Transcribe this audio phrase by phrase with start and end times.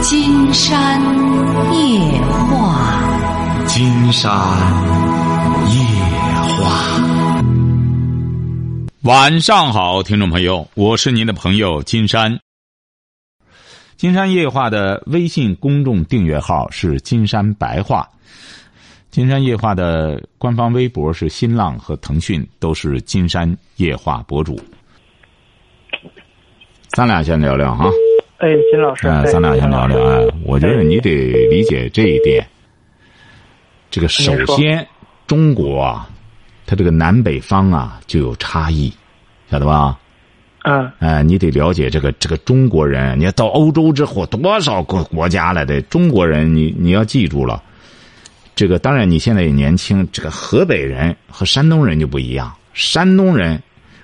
[0.00, 1.00] 金山
[1.74, 4.30] 夜话，金山
[5.72, 5.80] 夜
[6.56, 7.02] 话。
[9.02, 12.38] 晚上好，听众朋友，我是您的朋友金山。
[13.96, 18.08] 金山夜话的微信公众订阅号是金山白话，
[19.10, 24.60] 金山夜话的官方微博是新浪和腾讯，都是金山夜话博主。
[26.90, 27.90] 咱俩先聊聊哈。
[28.38, 30.00] 哎，金老师，哎，咱俩先聊聊。
[30.00, 31.10] 啊，我觉得你得
[31.48, 32.46] 理解这一点。
[33.90, 34.86] 这个首先，
[35.26, 36.08] 中国啊，
[36.64, 38.92] 它这个南北方啊就有差异，
[39.50, 39.98] 晓得吧？
[40.62, 40.88] 嗯。
[41.00, 43.18] 哎，你得了解这个这个中国人。
[43.18, 47.60] 你要到欧洲之后，多少个国家来的中国人，你你要记住了。
[48.54, 50.08] 这个当然，你现在也年轻。
[50.12, 53.60] 这个河北人和山东人就不一样，山东人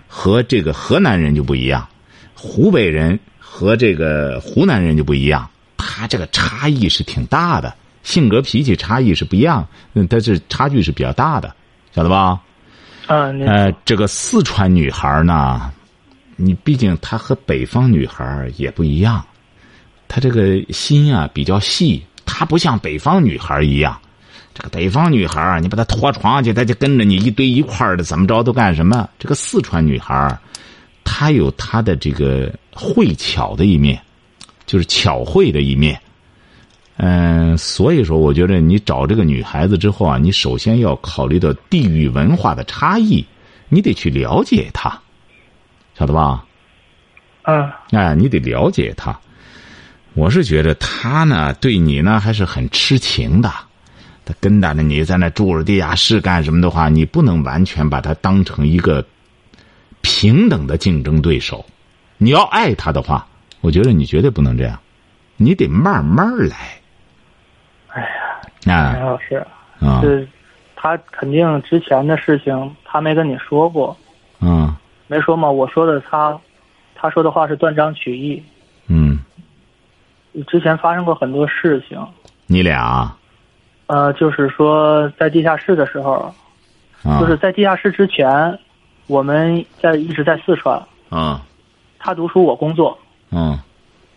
[0.09, 1.87] 和这个河南人就不一样，
[2.35, 3.17] 湖北人。
[3.57, 7.73] 和这个湖南人就不一样，他这个差异是挺大的，
[8.03, 11.55] 性格脾气差异是不一样，嗯，但是差距是比较大的，
[11.95, 12.41] 晓得吧？
[13.07, 15.71] 啊，呃，这个四川女孩呢，
[16.35, 19.25] 你毕竟她和北方女孩也不一样，
[20.09, 23.97] 她这个心啊比较细，她不像北方女孩一样，
[24.53, 29.09] 这个北方女孩你把她拖床去，她就跟着你一堆一块的，怎么着都干什么？
[29.17, 30.37] 这个四川女孩
[31.05, 32.53] 她有她的这个。
[32.77, 34.03] 慧巧的一面，
[34.67, 35.97] 就是巧慧的一面。
[36.97, 43.25] 嗯，所以说，我觉得你找这个女孩子之后啊，你首先要考虑到地域文化的差异，
[43.69, 45.01] 你得去了解她，
[45.97, 46.45] 晓得吧？
[47.43, 47.71] 嗯。
[47.93, 49.17] 哎，你得了解她。
[50.15, 53.49] 我是觉得她呢，对你呢还是很痴情的。
[54.25, 59.07] 她跟着你在那住着地下室干什么的话，你不能完全把她当成一个
[60.05, 61.65] 平等的竞争对手。
[62.19, 63.27] 你要爱他的话，
[63.63, 64.79] 我觉得你绝对不能这样，
[65.37, 66.57] 你得慢慢来。
[67.89, 68.03] 哎
[68.67, 69.47] 呀，啊，陈老师，
[69.81, 70.29] 啊，是，
[70.77, 73.97] 他肯定之前的事情他没跟你说过，
[74.41, 74.73] 嗯，
[75.07, 75.51] 没说嘛？
[75.51, 76.39] 我说的他，
[76.95, 78.43] 他说的话是断章取义。
[78.87, 79.19] 嗯，
[80.47, 81.99] 之前发生过很多事情。
[82.47, 83.11] 你俩？
[83.87, 86.33] 呃，就是说在地下室的时候，
[87.21, 88.59] 就是在地下室之前，
[89.07, 90.83] 我们在一直在四川。
[91.09, 91.43] 啊。
[91.99, 92.99] 他读书，我工作。
[93.31, 93.59] 嗯，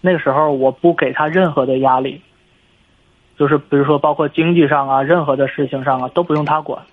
[0.01, 2.21] 那个时候我不给他任何的压力，
[3.37, 6.83] 就是比如说包括经济上啊，任何的事情上啊都不用他管。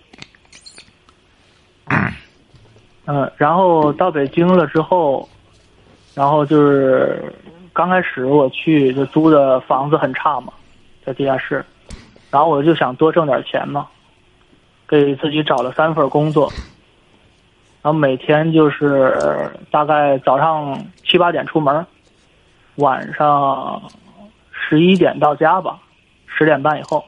[3.06, 5.28] 嗯，然后到北京了之后，
[6.15, 7.34] 然后就是
[7.72, 10.53] 刚开始我去就租的房子很差嘛，
[11.04, 11.65] 在地下室，
[12.31, 13.88] 然后我就想多挣点钱嘛，
[14.87, 16.50] 给自己找了三份工作。
[17.84, 19.15] 然后每天就是
[19.71, 21.87] 大概早上七八点出门，
[22.77, 23.83] 晚上
[24.50, 25.78] 十一点到家吧，
[26.25, 27.05] 十点半以后，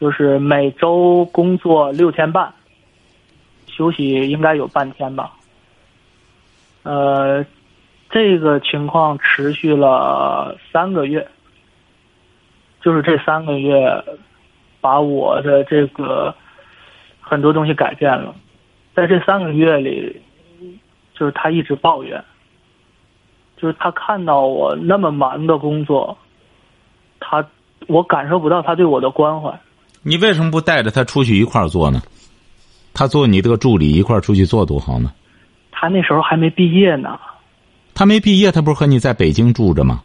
[0.00, 2.50] 就是每周工作六天半，
[3.66, 5.34] 休息应该有半天吧。
[6.84, 7.44] 呃，
[8.08, 11.28] 这个情况持续了三个月，
[12.80, 14.02] 就是这三个月，
[14.80, 16.34] 把我的这个
[17.20, 18.34] 很多东西改变了。
[18.94, 20.20] 在这三个月里，
[21.14, 22.22] 就是他一直抱怨，
[23.56, 26.16] 就是他看到我那么忙的工作，
[27.20, 27.44] 他
[27.86, 29.52] 我感受不到他对我的关怀。
[30.02, 32.02] 你为什么不带着他出去一块儿做呢？
[32.94, 35.12] 他做你这个助理一块儿出去做多好呢？
[35.70, 37.18] 他那时候还没毕业呢。
[37.94, 40.02] 他没毕业，他不是和你在北京住着吗？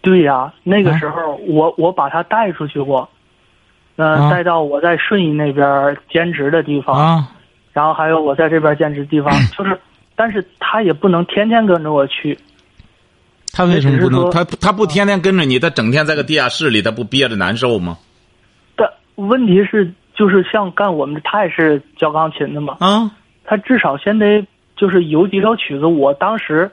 [0.00, 3.08] 对呀，那个时候我我把他带出去过，
[3.96, 7.28] 嗯，带到我在顺义那边兼职的地方啊。
[7.72, 9.78] 然后还有我在这边兼职地方， 就是，
[10.16, 12.38] 但是他也不能天天跟着我去。
[13.52, 14.30] 他为什么不能？
[14.30, 17.98] 他他不天天跟着你，他整天在个地下室里，他不憋着难受吗？
[18.76, 22.76] 但问题是，就是像干我们，他也是教钢琴的嘛。
[22.80, 23.10] 啊。
[23.44, 24.46] 他至少先得
[24.76, 25.86] 就是有几首曲子。
[25.86, 26.70] 我当时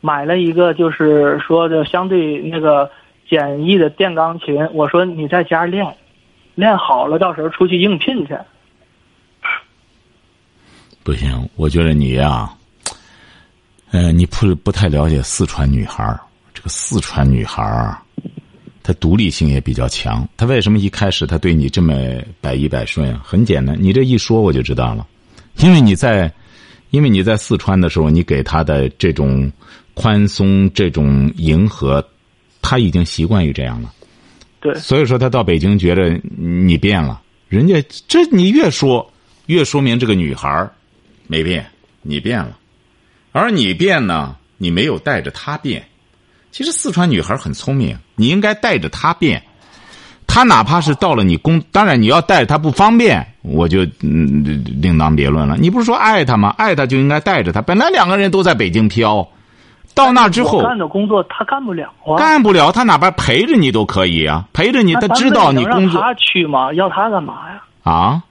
[0.00, 2.90] 买了一个，就是说的相对那个
[3.28, 4.68] 简易的电钢琴。
[4.72, 5.86] 我说你在家练，
[6.56, 8.36] 练好了，到时候出去应聘去。
[11.02, 12.50] 不行，我觉得你呀，
[13.90, 16.18] 呃，你不不太了解四川女孩
[16.52, 17.96] 这个四川女孩
[18.82, 20.28] 她独立性也比较强。
[20.36, 21.94] 她为什么一开始她对你这么
[22.40, 23.22] 百依百顺啊？
[23.24, 25.06] 很简单，你这一说我就知道了。
[25.56, 26.32] 因为你在，
[26.90, 29.50] 因为你在四川的时候，你给她的这种
[29.94, 32.06] 宽松、这种迎合，
[32.60, 33.92] 她已经习惯于这样了。
[34.60, 34.74] 对。
[34.74, 37.20] 所以说，她到北京觉得你变了。
[37.48, 39.10] 人家这你越说，
[39.46, 40.70] 越说明这个女孩
[41.30, 41.64] 没变，
[42.02, 42.58] 你变了，
[43.30, 45.84] 而你变呢，你没有带着她变，
[46.50, 49.40] 其实四川女孩很聪明，你应该带着她变。
[50.26, 55.56] 她哪怕是到了你工，当然你要带着她不方便，我就嗯另当别论了。
[55.56, 56.52] 你不是说爱她吗？
[56.58, 57.62] 爱她就应该带着她。
[57.62, 59.28] 本来两个人都在北京飘，
[59.94, 62.18] 到那之后干的工作他干不了啊。
[62.18, 66.72] 干不了，他哪怕陪着你都可以啊，陪着你，那他知道你工作单位能让他去吗？
[66.74, 67.62] 要她干嘛呀？
[67.84, 68.24] 啊。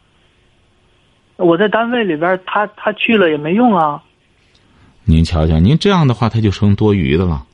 [1.39, 4.03] 我在单位里边，他他去了也没用啊。
[5.05, 7.45] 您瞧瞧，您这样的话，他就成多余的了。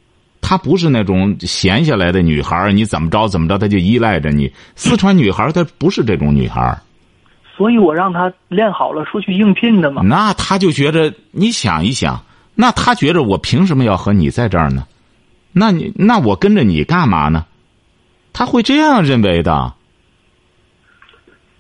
[0.42, 4.52] 她不是那种闲下来的女孩儿，你怎么着怎么着，她就依赖着你。
[4.76, 6.82] 四川女孩儿她不是这种女孩儿，
[7.56, 10.02] 所以我让她练好了出去应聘的嘛。
[10.04, 12.24] 那她就觉着，你想一想，
[12.54, 14.86] 那她觉着我凭什么要和你在这儿呢？
[15.52, 17.46] 那你那我跟着你干嘛呢？
[18.34, 19.74] 她会这样认为的。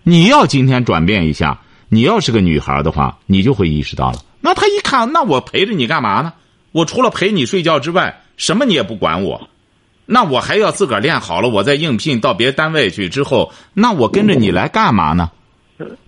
[0.03, 1.59] 你要今天转变一下，
[1.95, 4.17] 你要是个女孩的话，你就会意识到了。
[4.41, 6.33] 那他一看，那我陪着你干嘛呢？
[6.73, 9.49] 我除了陪你睡觉之外，什么你也不管我，
[10.05, 15.31] 那我还要自个儿练好了，我再应聘到别单位去之后，那我跟着你来干嘛呢？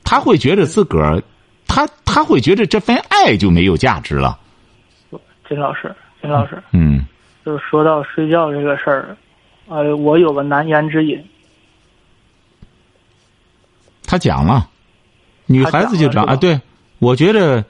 [0.03, 1.23] 他会觉得自个儿，
[1.67, 4.37] 他他会觉得这份爱就没有价值了。
[5.47, 7.05] 金老师，金老师，嗯，
[7.45, 9.15] 就是说到睡觉这个事儿，
[9.67, 11.17] 呃，我有个难言之隐。
[14.05, 14.69] 他讲了，
[15.47, 16.59] 女孩子就这样啊，对，
[16.99, 17.65] 我觉得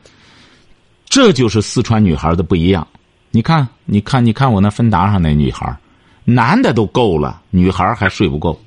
[1.07, 2.85] 这就是四川女孩的不一样。
[3.31, 5.77] 你看，你看，你看我那芬达上那女孩，
[6.25, 8.59] 男的都够了，女孩还睡不够。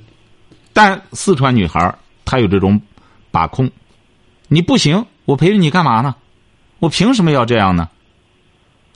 [0.73, 2.81] 但四川女孩她有这种
[3.31, 3.71] 把控，
[4.49, 6.15] 你不行，我陪着你干嘛呢？
[6.79, 7.89] 我凭什么要这样呢？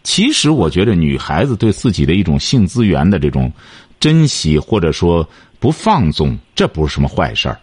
[0.04, 3.50] 其实我觉得女孩子对自己的一种性资源的这种
[3.98, 5.28] 珍惜，或者说
[5.58, 7.58] 不放纵，这不是什么坏事儿。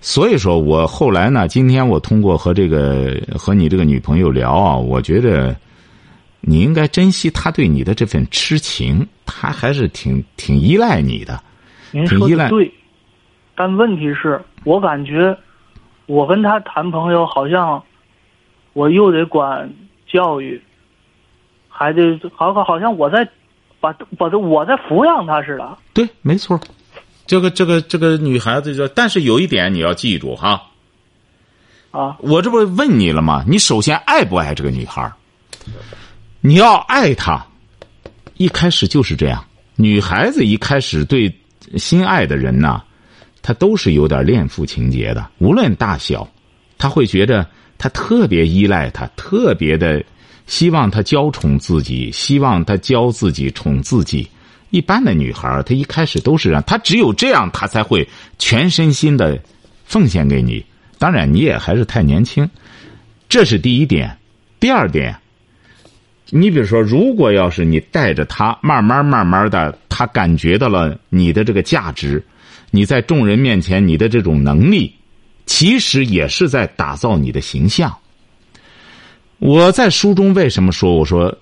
[0.00, 5.54] 所以说我后来呢，今天我通过和这个和你这个女朋友聊啊，我觉得
[6.40, 11.38] 你应该珍惜她对你的这份痴情，她还是挺挺依赖你的。
[11.92, 12.72] 挺依赖对，
[13.54, 15.36] 但问题是我感觉
[16.06, 17.82] 我跟他谈朋友，好像
[18.72, 19.68] 我又得管
[20.06, 20.62] 教育，
[21.68, 23.28] 还得好好好像我在
[23.80, 25.76] 把把我在抚养他似的。
[25.92, 26.58] 对，没错。
[27.30, 30.62] 这个这个这个女孩子就，但是有一点你要记住哈，
[31.92, 33.44] 啊，我这不问你了吗？
[33.46, 35.12] 你首先爱不爱这个女孩
[36.40, 37.46] 你要爱她，
[38.36, 39.44] 一开始就是这样。
[39.76, 41.32] 女孩子一开始对
[41.76, 42.82] 心爱的人呐，
[43.42, 46.28] 她都是有点恋父情节的，无论大小，
[46.78, 47.46] 她会觉得
[47.78, 50.04] 她特别依赖他，特别的
[50.48, 54.28] 希望他娇宠自己，希望他教自己，宠自己。
[54.70, 58.08] 一般的女孩，她一开始都是让她只有这样，她才会
[58.38, 59.38] 全身心的
[59.84, 60.64] 奉献给你。
[60.98, 62.48] 当然，你也还是太年轻，
[63.28, 64.16] 这是第一点。
[64.58, 65.16] 第二点，
[66.30, 72.22] 你比如说，如果要是你带着她，慢慢慢慢的，她感觉到了你的这个价值，
[72.70, 74.94] 你在众人面前你的这种能力，
[75.46, 77.96] 其实也是在打造你的形象。
[79.38, 81.36] 我在书中为什么说我说？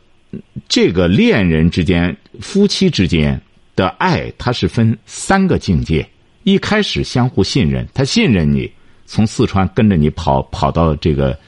[0.69, 3.41] 这个恋人之间、夫妻之间
[3.77, 6.09] 的爱，它是分三个境界。
[6.45, 8.71] 一开始相互信任，他信任你，
[9.07, 11.39] 从四川跟着你跑跑到这个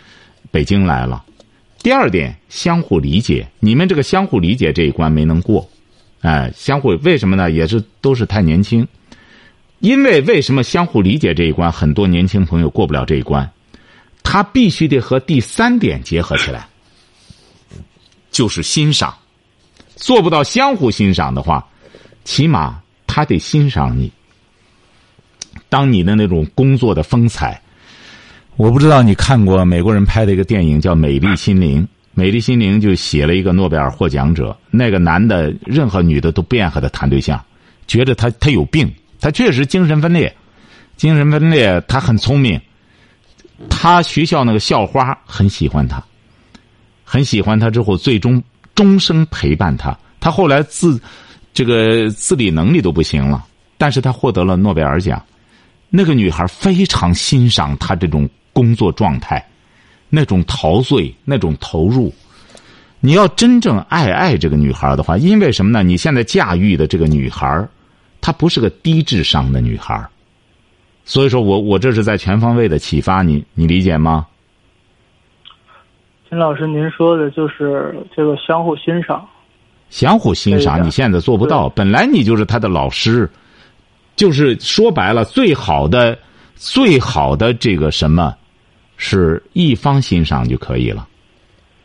[0.51, 1.25] 北京来了。
[1.83, 5.67] 第二点，相互理解，你们这个相互理解这一关没能过，
[6.21, 7.51] 哎，相互为什么呢？
[7.51, 8.87] 也是都是太年轻。
[9.79, 13.51] 因为为什么相互理解这一关，很多年轻朋友过不了这一关？
[14.23, 16.69] 他必须得和第三点结合起来。
[18.31, 19.17] 就是欣赏，
[20.01, 21.65] 做不到相互欣赏的话，
[22.25, 24.11] 起码他得欣赏你。
[25.69, 27.61] 当你的那种工作的风采，
[28.57, 31.83] 我不知道你看过美国人拍的一个电影叫《美丽心灵》，
[32.15, 37.41] 《美丽心灵》就写了一个诺贝尔获奖者，那个男的，任何女的都不愿和他谈对象，
[37.87, 38.91] 觉得他他有病，
[39.21, 40.35] 他确实精神分裂，
[40.97, 42.61] 精神分裂，他很聪明，
[43.69, 46.03] 他学校那个校花很喜欢他。
[47.05, 48.43] 很喜欢他之后，最终
[48.75, 49.97] 终生陪伴他。
[50.21, 51.01] 他后来自
[51.53, 53.45] 这个自理能力都不行了，
[53.79, 55.23] 但是他获得了诺贝尔奖。
[55.89, 59.45] 那个女孩非常欣赏他这种工作状态，
[60.09, 62.15] 那种陶醉，那种投入。
[63.01, 65.83] 你要真正爱爱这个女孩的话，因为什么呢？
[65.83, 67.67] 你现在驾驭的这个女孩，
[68.21, 70.07] 她不是个低智商的女孩，
[71.07, 74.27] 所以说我我这是在全方位的启发你，你理解吗？
[76.31, 79.29] 金老师，您说的就是这个相互欣赏。
[79.89, 81.69] 相互欣赏，你现在做不到。
[81.69, 83.29] 本来你就是他的老师，
[84.15, 86.17] 就是说白了，最好的、
[86.55, 88.33] 最好的这个什么，
[88.97, 91.09] 是一方欣赏就可以了。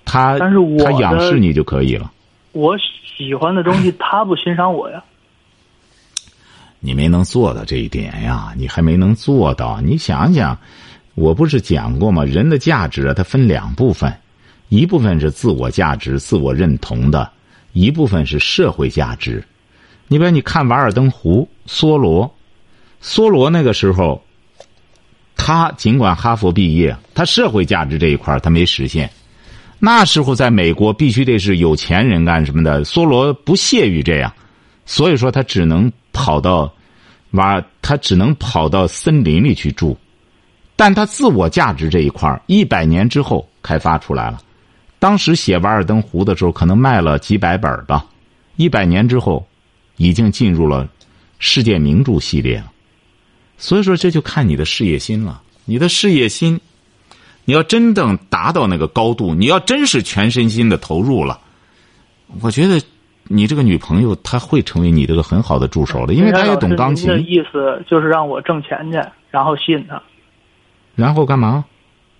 [0.05, 2.11] 他但是我他仰视你就可以了。
[2.51, 2.77] 我
[3.17, 5.03] 喜欢的东西， 他不欣赏我呀。
[6.79, 9.81] 你没能做到这一点呀，你还没能做到。
[9.81, 10.55] 你想想，
[11.15, 12.23] 我不是讲过吗？
[12.23, 14.13] 人的价值啊，它分两部分，
[14.69, 17.29] 一部分是自我价值、自我认同的，
[17.73, 19.43] 一部分是社会价值。
[20.07, 22.33] 你比如你看《瓦尔登湖》，梭罗，
[23.01, 24.23] 梭罗那个时候，
[25.35, 29.09] 他尽管哈佛毕业，他社会价值这一块他没实现。
[29.79, 34.33] 那时候在美国，必须得是有钱人干什么的，梭罗不屑于这样，
[34.85, 36.71] 所以说他只能跑到。
[37.31, 39.97] 瓦，他只能跑到森林里去住，
[40.77, 44.39] 但他自我价值这一块一百年之后开发出来了。
[45.05, 48.03] 当时写《瓦尔登湖》的时候，可能卖了几百本吧，
[48.55, 49.45] 一百年之后，
[49.97, 50.89] 已经进入了
[51.37, 52.71] 世界名著系列了。
[53.55, 55.43] 所以说，这就看你的事业心了。
[55.65, 56.59] 你的事业心，
[57.45, 61.39] 你要真正达到那个高度，你要真是全身心的投入了，
[62.41, 62.81] 我觉得。
[63.27, 67.07] 你这个女朋友，她会成为你这个很好的助手的，因为她也懂钢琴。
[67.07, 70.01] 的意思就是让我挣钱去，然后吸引她。
[70.95, 71.63] 然后干嘛？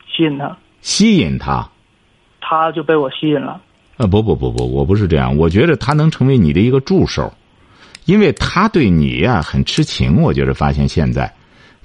[0.08, 0.56] 吸引她。
[0.82, 1.68] 吸引她。
[2.48, 3.60] 她就被我吸引了。
[3.98, 5.36] 呃，不不不不，我不是这样。
[5.38, 7.34] 我觉得他能成为你的一个助手，
[8.06, 10.22] 因为他对你呀很痴情。
[10.22, 11.34] 我觉得发现现在，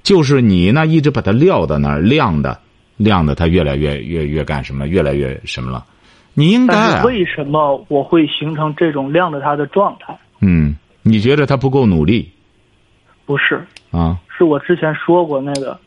[0.02, 2.58] 就是你呢一直把他撂到那儿，晾的，
[2.96, 5.84] 晾的，他越来越越越干什么，越来越什么了。
[6.34, 7.02] 你应该。
[7.04, 10.18] 为什么我会形成这种晾着他的状态？
[10.40, 12.28] 嗯，你觉得他不够努力？
[13.24, 15.78] 不是啊，是我之前说过那个，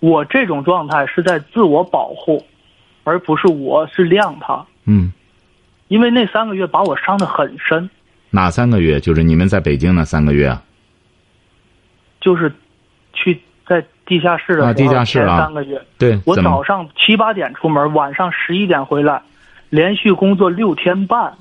[0.00, 2.44] 我这种状态是在自我保护，
[3.08, 4.64] 而不是我是晾他。
[4.84, 5.12] 嗯，
[5.88, 7.88] 因为那三个月把我伤的很深。
[8.30, 9.00] 哪三个月？
[9.00, 10.62] 就是你们在北京那三个月啊？
[12.20, 12.52] 就是
[13.12, 15.80] 去在地下室的啊，地下室啊，三个月。
[15.98, 19.22] 对，我早上七八点出门，晚上十一点回来。
[19.70, 21.34] 连续工作六天半，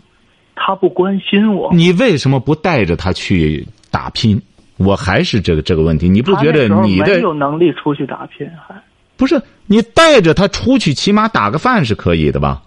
[0.56, 1.74] 他不关心我。
[1.74, 4.42] 你为什么不带着他去打拼？
[4.78, 8.48] 我还是这个这个问题，你不觉得你的没有能力出去打拼？
[8.68, 8.76] 还
[9.18, 12.62] 不是你带着他出去，起码打个饭是可以的吧？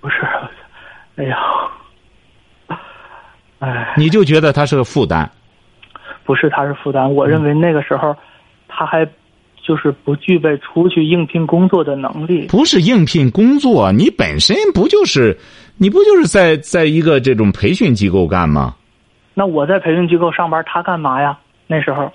[0.00, 0.16] 不是，
[1.16, 1.36] 哎呀，
[3.58, 5.30] 哎，你就觉得他是个负担？
[6.24, 7.12] 不是，他是负担。
[7.12, 8.16] 我认为那个时候，
[8.68, 9.06] 他还。
[9.66, 12.46] 就是不具备出去应聘工作的能力。
[12.46, 15.36] 不是应聘工作，你本身不就是，
[15.76, 18.76] 你不就是在在一个这种培训机构干吗？
[19.34, 21.36] 那我在培训机构上班，他干嘛呀？
[21.66, 22.12] 那时候，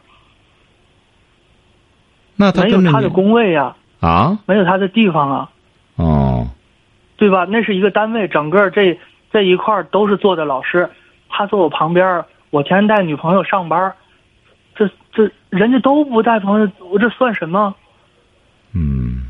[2.41, 3.75] 那他没有他的工位呀？
[3.99, 4.39] 啊？
[4.47, 5.51] 没有他的地方啊？
[5.95, 6.47] 哦，
[7.15, 7.45] 对吧？
[7.47, 8.99] 那是一个单位，整个这
[9.31, 10.89] 这一块都是坐的老师，
[11.29, 13.93] 他坐我旁边，我天天带女朋友上班。
[14.73, 17.75] 这这人家都不带朋友，我这算什么？
[18.73, 19.29] 嗯，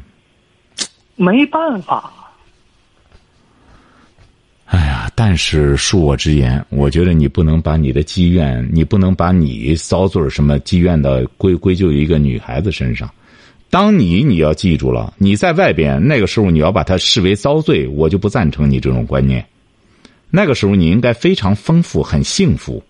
[1.17, 2.13] 没办法。
[4.67, 13.07] 哎呀，但是恕我直言，我觉得你不能把你的积怨，你不能把你遭罪什么积怨的归归咎于一个女孩子身上。
[13.69, 19.45] 当你你要记住了，你在外边那个时候你要把它视为遭罪，我就不赞成你这种观念。
[20.31, 22.83] 那个时候你应该非常丰富，很幸福。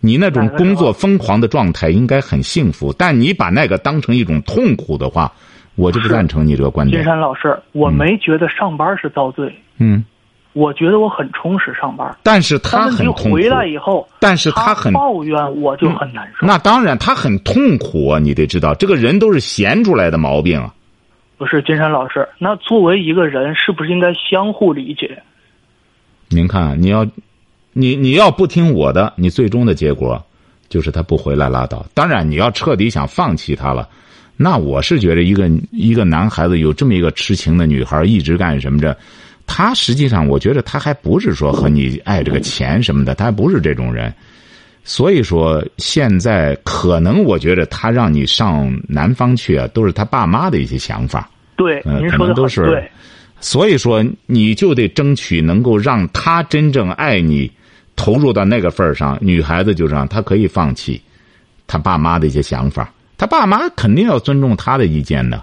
[0.00, 5.32] 你那种工作疯狂的状态应该很幸福，但你把那个当成一种痛苦的话，
[5.76, 7.02] 我就不赞成你这个观点。
[7.02, 9.50] 金山老师，我没觉得上班是遭罪。
[9.78, 10.04] 嗯，
[10.54, 12.16] 我觉得我很充实上班。
[12.22, 13.34] 但是他很痛苦。
[13.34, 16.46] 回来以后，但是他很抱怨，我就很难受。
[16.46, 18.18] 那当然，他很痛苦啊！
[18.18, 20.74] 你得知道，这个人都是闲出来的毛病啊。
[21.36, 25.22] 不是金山老师，那作为一个人，是不是应该相互理解？
[26.30, 27.06] 您看，你要。
[27.76, 30.24] 你你要不听我的，你最终的结果
[30.68, 31.84] 就是他不回来拉倒。
[31.92, 33.88] 当然，你要彻底想放弃他了，
[34.36, 38.96] 那我是觉得一个一个男孩子有这么一个痴情的女孩一直干什么着，
[39.46, 44.12] 他实际上我觉得他还不是说和你爱这个钱什么的，他还不是这种人。
[44.84, 51.30] 所以说，现在可能我觉得他让你上南方去啊，都是他爸妈的一些想法。
[51.56, 52.90] 对，您说的是对。
[53.40, 57.50] 所以说，你就得争取能够让他真正爱你。
[57.96, 61.00] 投入到那个份儿上，女孩子就这样，她可以放弃
[61.64, 65.40] 她爸妈的一些想法，她爸妈肯定要尊重她的意见的。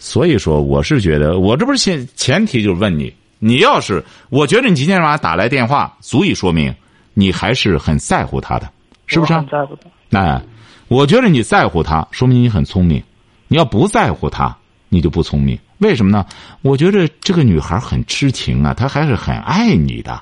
[0.00, 6.74] 所以说，我是觉得，我这不是前前提就是问你，你要是我觉得你今天晚上打来电话，足以说明
[7.14, 8.68] 你还是很在乎他的，
[9.06, 9.34] 是不是？
[9.34, 9.76] 很在乎
[10.10, 10.18] 他。
[10.18, 10.42] 哎，
[10.88, 13.00] 我觉得你在乎他，说明你很聪明。
[13.46, 14.56] 你要不在乎他，
[14.88, 15.58] 你就不聪明。
[15.78, 16.24] 为什么呢？
[16.62, 20.20] 我觉得这个女孩很痴情啊，她还是很爱你的。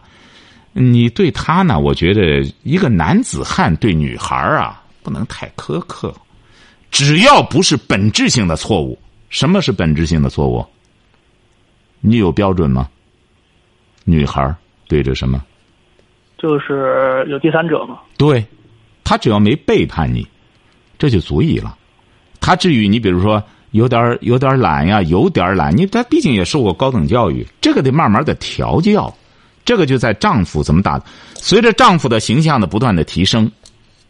[0.73, 1.79] 你对她呢？
[1.79, 6.13] 我觉得一个男子汉对女孩啊，不能太苛刻。
[6.91, 10.65] 只要不是本质性的错误，什么是本质性的错误？
[12.01, 12.89] 你有标准吗？
[14.05, 14.55] 女孩
[14.87, 15.45] 对着什么？
[16.39, 17.99] 就是有第三者嘛。
[18.17, 18.45] 对，
[19.05, 20.27] 他只要没背叛你，
[20.99, 21.77] 这就足以了。
[22.41, 23.43] 他至于你比如说
[23.73, 29.13] 有点有点懒呀，有点懒，你他毕竟也受过高等教育，这个得慢慢的调教。
[29.65, 30.99] 这个就在丈夫怎么打，
[31.35, 33.51] 随着丈夫的形象的不断的提升，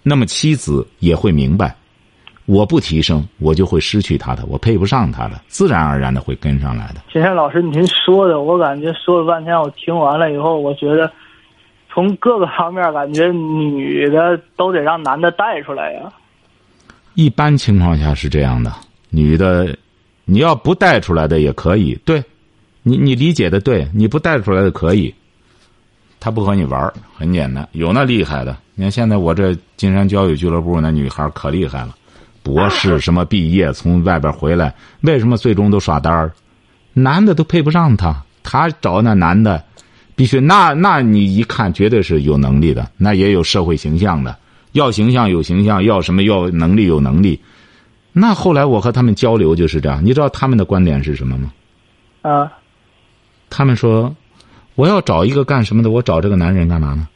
[0.05, 1.75] 那么妻子也会明白，
[2.49, 7.02] 我不提升，我就会失去他的，我配不上他的，自然而然的会跟上来的。
[7.12, 11.12] 金山老师，您说的，我感觉说了半天，我听完了以后，我觉得
[11.93, 16.11] 从各个方面感觉女的都得让男的带出来呀。
[17.12, 18.73] 一般情况下是这样的，
[19.11, 19.76] 女的，
[20.25, 22.25] 你要不带出来的也可以，对，
[22.83, 25.14] 你你理解的对，你不带出来的可以。
[26.19, 27.69] 他不和你玩很简单。
[27.73, 31.95] 有那厉害的，你看现在我这金山交友俱乐部那女孩可厉害了，
[32.49, 36.33] 博士什么毕业，从外边回来，为什么最终都耍单儿？
[36.95, 39.62] 男的都配不上她，她找那男的，
[40.17, 44.35] 必须那那你一看绝对是有能力的，那也有社会形象的，
[44.73, 47.38] 要形象有形象，要什么要能力有能力。
[48.14, 51.52] 那后来我和他们交流就是这样，你知道他们的观点是什么吗？
[52.23, 52.50] 啊，
[53.50, 54.14] 他们说。
[54.75, 55.90] 我要找一个干什么的？
[55.90, 57.09] 我找这个男人干嘛呢？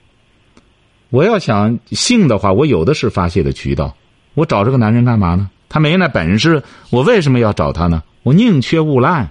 [1.11, 3.95] 我要想性的话，我有的是发泄的渠道。
[4.35, 5.51] 我找这个男人干嘛呢？
[5.69, 8.03] 他没那本事，我为什么要找他呢？
[8.23, 9.29] 我宁缺毋滥。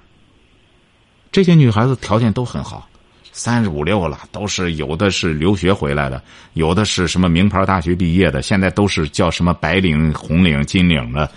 [1.31, 2.89] 这些女孩子条件都很好，
[3.31, 6.21] 三十五六了，都是有的是留学回来的，
[6.53, 11.31] 有的是什么名牌大学毕业的，现在都是叫什么白领、红领、金领的，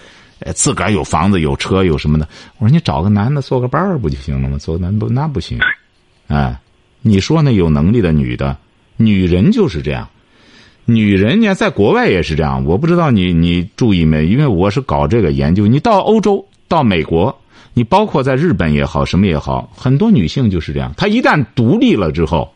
[0.54, 2.28] 自个儿有房子、有车、有什么的。
[2.59, 4.59] 我说你找个男的做个伴儿不就行了吗？
[4.59, 5.59] 做男不那不行，
[6.28, 6.59] 哎。
[7.06, 8.56] 你说那有能力的女的，
[8.97, 10.09] 女人就是这样。
[10.87, 12.64] 女人呢，在国外也是这样。
[12.64, 14.26] 我不知道你你注意没？
[14.26, 15.67] 因为我是搞这个研究。
[15.67, 17.35] 你到欧洲、到美国，
[17.73, 20.93] 你包括在日本也好，什么也好，很多女性就是这样。
[20.97, 22.53] 她一旦独立了之后，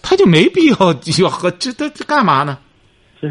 [0.00, 2.58] 她就没必要要和这这这干嘛呢？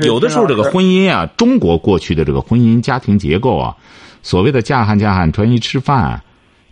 [0.02, 3.74] 有的时候这个婚姻啊，中国过去的这个婚姻家庭结构啊，
[4.22, 6.22] 所谓的嫁汉嫁汉穿衣吃饭。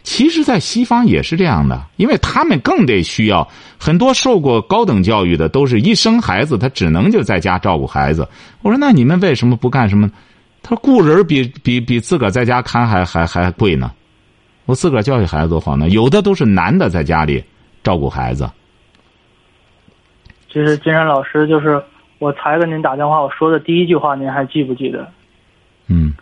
[0.06, 3.48] 其实，在西方也是这样的，因为他们更得需要
[3.80, 8.28] 很多受过高等教育的，都是一生孩子，他只能就在家照顾孩子。
[8.62, 10.08] 我说，那你们为什么不干什么？
[10.62, 13.92] 他说，雇人比比比自个儿在家看还还还贵呢。
[14.68, 15.90] 我自个儿教育孩子多好呢。
[15.90, 17.44] 有的都是男的在家里
[17.84, 18.48] 照顾孩子。
[20.54, 21.84] 其实，金山老师就是
[22.20, 25.12] 我才跟您打电话，我说的第一句话，您还记不记得？
[25.88, 26.14] 嗯，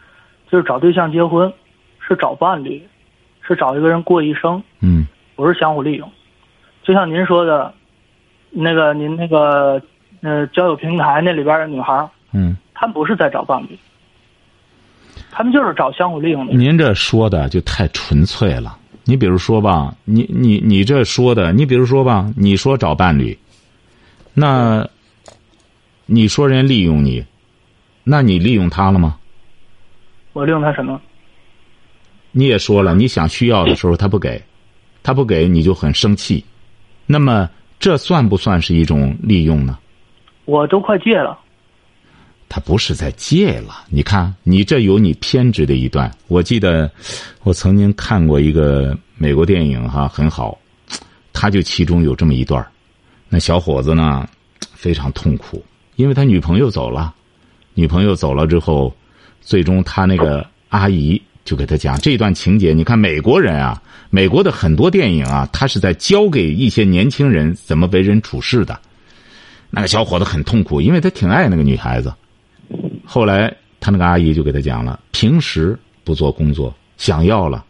[0.50, 1.52] 就是找对象结婚，
[2.00, 2.82] 是找伴侣。
[3.48, 6.10] 是找一个人过一生，嗯，不是相互利用，
[6.84, 7.74] 就像您说的，
[8.52, 9.82] 那个您那个
[10.22, 13.78] 呃交友平台那里边的女孩，嗯，她们不是在找伴侣，
[15.32, 16.54] 他们就是找相互利用的。
[16.54, 18.78] 您这说的就太纯粹了。
[19.06, 23.38] 你比如说吧，你你你这说的，你比如说吧，你说找伴侣，
[24.34, 24.88] 那
[26.06, 27.26] 你说人家利用你，
[28.06, 29.18] 那你利用他了吗？
[30.32, 31.02] 我利用他什么？
[32.36, 34.42] 你也说了，你想需要的时候他不给，
[35.04, 36.44] 他不给你就很生气，
[37.06, 37.48] 那么
[37.80, 39.78] 这算不算是一种利用呢？
[40.46, 41.40] 我都快戒了。
[42.50, 46.12] 他不是在戒了，你看你这有你偏执的一段。
[46.28, 46.92] 我记得
[47.44, 50.58] 我曾经看过一个美国电影哈，很好，
[51.34, 52.66] 他就其中有这么一段
[53.30, 54.28] 那小伙子呢
[54.74, 55.64] 非常痛苦，
[55.98, 57.14] 因为他女朋友走了，
[57.76, 58.92] 女朋友走了之后，
[59.40, 61.22] 最终他那个阿姨。
[61.46, 68.80] 就给他讲这段情节，你看美国人啊，美国的很多电影啊，他是在教给一些年轻人怎么为人处事的。
[69.70, 72.14] 那个小伙子很痛苦，因为他挺爱那个女孩子。
[73.04, 77.66] 后来他那个阿姨就给他讲了：平时不做工作，想要了，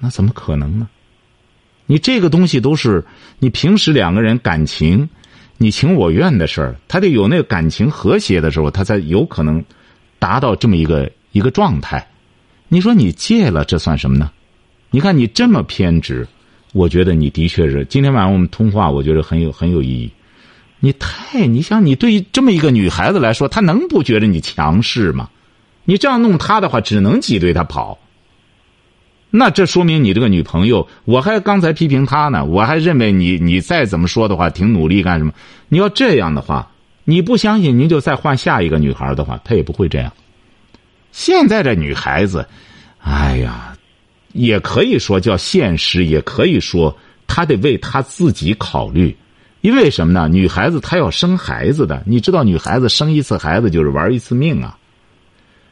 [0.00, 0.88] 那怎么可能呢？
[1.84, 3.04] 你这个东西都是
[3.38, 5.08] 你平时两个人感情
[5.58, 9.62] 你情我愿的事儿，他得有那个感情和谐的时候，他才有可能
[10.18, 12.06] 达到这么一个一个状态。
[12.68, 14.30] 你说你戒了，这算什么呢？
[14.90, 16.26] 你看你这么偏执，
[16.72, 17.84] 我觉得你的确是。
[17.84, 20.10] 今天晚上我们通话，我觉得很有很有意义。
[20.80, 25.28] 你太，你想，你对于这么一个女孩子来说，她能不觉得你强势吗？
[25.84, 27.98] 你这样弄她的话，只能挤兑她跑。
[29.30, 35.32] 那这说明你这个女朋友，我还刚才批评她呢，我还认为你你再怎么说的话，挺努力干什么？
[35.68, 36.70] 你要这样的话，
[37.04, 40.12] 你不相信，您就再换下一个女孩的话，她也不会这样。
[41.16, 42.46] 现在这女孩子，
[42.98, 43.74] 哎呀，
[44.34, 46.94] 也可以说叫现实，也可以说
[47.26, 49.16] 她得为她自己考虑。
[49.62, 50.28] 因为什么呢？
[50.28, 54.76] 女孩子她要生孩子的，你知道，女孩子生一次孩子就是玩一次命啊。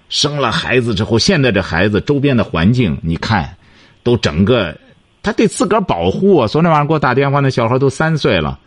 [0.09, 3.55] 生了孩子之后，现在这孩子周边的环境，你看，
[4.03, 4.75] 都整个，
[5.23, 6.47] 他得自个儿保护啊。
[6.47, 8.59] 昨天晚上给我打电话，那小孩都三岁了，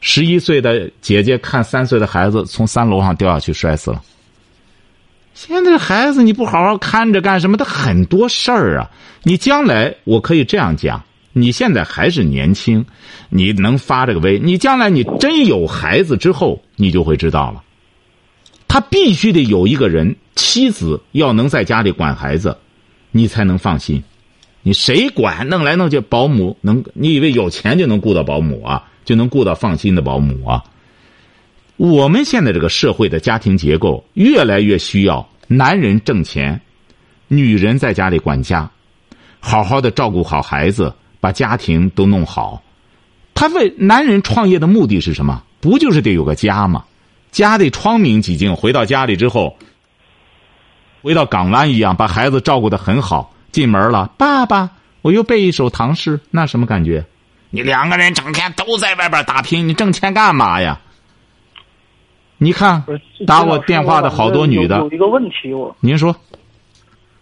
[0.00, 4.02] 十一岁的姐姐看三岁的孩子从三楼上掉下去摔死了。
[5.34, 7.56] 现在孩子你不好好看着干什么？
[7.56, 8.90] 他很多事儿啊！
[9.22, 12.84] 你将来我可以这样讲：你现在还是年轻，
[13.30, 14.38] 你能发这个威。
[14.38, 17.62] 你将来你真有孩子之后，你就会知道了。
[18.68, 22.56] 他必须得有一个人，妻子要能在家里管孩子，
[23.10, 24.02] 你才能放心。
[24.62, 25.48] 你谁管？
[25.48, 26.84] 弄来弄去，保姆能？
[26.94, 28.84] 你以为有钱就能雇到保姆啊？
[29.04, 30.62] 就能雇到放心的保姆啊？
[31.82, 36.60] 我们现在这个社会的家庭结构越来越需要男人挣钱，
[37.26, 38.70] 女人在家里管家，
[39.40, 42.62] 好好的照顾好孩子，把家庭都弄好。
[43.34, 45.42] 他为男人创业的目的是什么？
[45.60, 46.84] 不就是得有个家吗？
[47.32, 49.56] 家得窗明几净，回到家里之后，
[51.02, 53.34] 回到港湾一样，把孩子照顾的很好。
[53.50, 57.04] 进门了，爸爸，我又背一首唐诗，那什么感觉？
[57.50, 60.80] 你两个人整天都在外边打拼，你挣钱干嘛呀？
[62.42, 62.82] 你看
[63.24, 64.78] 打我电话的好多女的。
[64.78, 66.14] 有一个问题，我您说，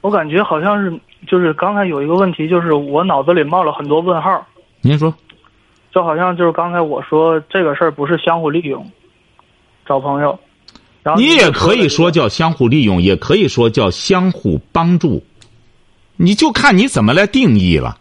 [0.01, 4.47] 我感觉好像是就是刚才有一个问题，就是我脑子里冒了很多问号。
[4.81, 5.15] 您说，
[5.93, 8.91] 就好像就是刚才我说这个事儿不是相互利用，
[9.85, 10.39] 找朋友。
[11.03, 15.23] 然后你也可以说叫相互利用，也可以说叫相互帮助，
[16.17, 17.99] 你就看你怎么来定义了。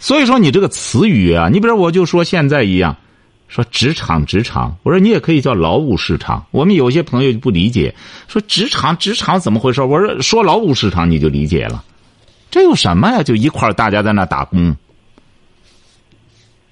[0.00, 2.96] 所以说，你这个词语啊，你比如我就说现在一样。
[3.54, 6.44] 说职场，职场，我说你也可以叫劳务市场。
[6.50, 7.94] 我们有些朋友就不理解，
[8.26, 9.80] 说职场，职场怎么回事？
[9.80, 11.84] 我说说劳务市场你就理解了，
[12.50, 13.22] 这有什么呀？
[13.22, 14.74] 就一块大家在那打工，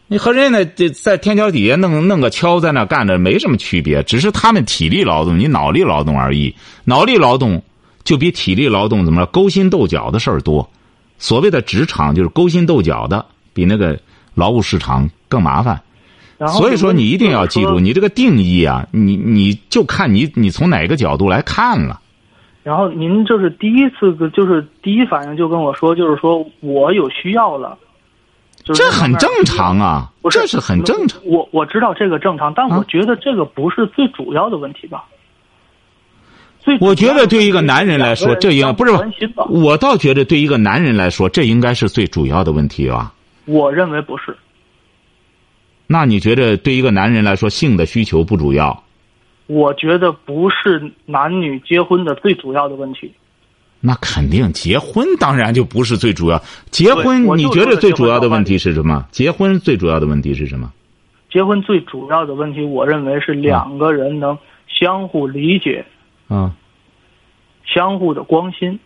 [0.08, 6.52] 你和人家在天桥底下弄弄个锹在那干着没什么区别，只是他们体力劳动，你脑力劳动而已。
[6.82, 7.62] 脑力劳动
[8.02, 10.68] 就比体力劳动怎么着勾心斗角的事儿多。
[11.20, 13.96] 所谓的职场就是勾心斗角的，比那个
[14.34, 15.80] 劳务市场更麻烦。
[16.48, 22.00] 所以说，你一定要记住，你这个定义啊，你你就看你你从哪个角度来看了。
[22.62, 27.76] 然后您就是第一次，就是第一反应就跟我说，就是说我有需要了。
[28.64, 31.20] 这很正常啊，这是很正常。
[31.24, 35.04] 我我知道这个正常，但我觉得这个不是最主要的问题吧。
[36.60, 38.92] 最我觉得对一个男人来说，这应不是
[39.48, 43.12] 我倒觉得对一个男人来说，这应该是最主要的问题吧。
[43.46, 44.36] 我认为不是。
[45.92, 48.82] 那你觉得对一个男人来说，性的需求不主要？
[49.46, 53.12] 我觉得不是男女结婚的最主要的问题。
[53.78, 56.42] 那肯定，结婚当然就不是最主要。
[56.70, 59.06] 结婚，你觉得最主要的问题是什么？
[59.10, 60.72] 结婚最主要的问题是什么？
[61.30, 65.84] 结婚最主要的问题，我认为是两个人能相互理解，
[66.30, 66.50] 嗯，
[67.66, 68.78] 相互的关心。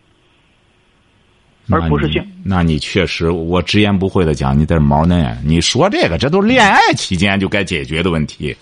[1.69, 5.37] 而不是性，那你确实，我直言不讳的讲，你在毛嫩。
[5.43, 8.55] 你说这个，这都是恋爱期间就该解决的问题，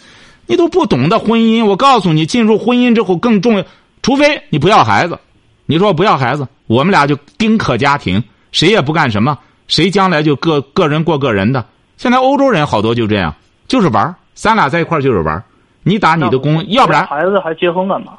[0.48, 1.63] 你都不懂得婚姻。
[1.63, 3.65] 我告诉你，进入婚姻之后更重要，
[4.02, 5.20] 除非你不要孩子。
[5.68, 9.38] 你说不要孩子，我们俩就丁克家庭，谁也不干什么，
[9.68, 11.63] 谁将来就个个人过个人的。
[11.98, 13.36] 现在欧洲人好多就这样，
[13.68, 15.44] 就是玩咱俩在一块就是玩
[15.84, 18.13] 你打你的工，要不然孩子还结婚干嘛？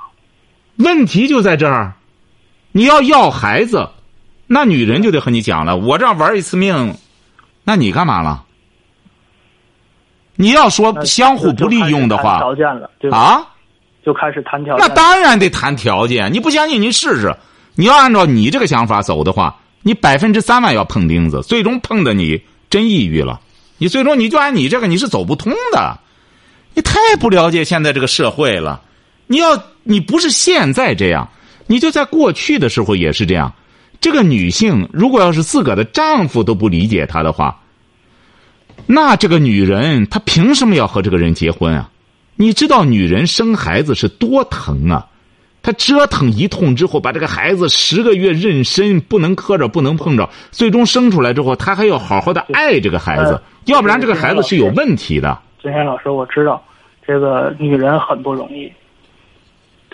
[0.77, 1.93] 问题就在这儿，
[2.71, 3.89] 你要要孩子。
[4.47, 6.95] 那女人就得和你讲了，我这样玩一次命，
[7.65, 8.45] 那你干嘛了？
[10.37, 13.41] 你要说相互不利用的话，条件了，啊，
[14.05, 14.87] 就开始谈条件。
[14.87, 17.35] 那当然得谈条件，你不相信你试试。
[17.75, 23.41] 你要按照你这个想法走的话，你百分之三万要碰钉子，最终碰的你真抑郁了。
[23.79, 25.99] 你最终你就按你这个，你是走不通的。
[26.75, 28.83] 你太不了解现在这个社会了。
[29.27, 31.29] 你要你不是现在这样，
[31.67, 33.53] 你就在过去的时候也是这样。
[34.01, 37.61] 这个女性如果要是自个的丈夫都不理解她的话，
[38.87, 41.91] 那这个女人她凭什么要和这个人结婚啊？
[42.37, 45.07] 你知道女人生孩子是多疼啊？
[45.63, 55.37] 她折腾一通之后，把这个孩子十个月妊娠，不能磕着，不能碰着，最终生出来之后，她还要好好的爱这个孩子，要不然这个孩子是有问题的。
[55.61, 56.63] 金山老师，我知道，
[57.05, 58.71] 这个女人很不容易。